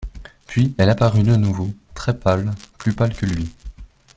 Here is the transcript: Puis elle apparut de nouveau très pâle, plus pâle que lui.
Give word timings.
Puis 0.47 0.73
elle 0.79 0.89
apparut 0.89 1.21
de 1.21 1.35
nouveau 1.35 1.69
très 1.93 2.17
pâle, 2.19 2.55
plus 2.79 2.95
pâle 2.95 3.13
que 3.15 3.27
lui. 3.27 3.51